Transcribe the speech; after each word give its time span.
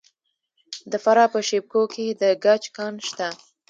د 0.91 0.93
فراه 1.03 1.31
په 1.33 1.39
شیب 1.47 1.65
کوه 1.71 1.87
کې 1.93 2.05
د 2.21 2.23
ګچ 2.43 2.63
کان 2.77 2.93
شته. 3.07 3.27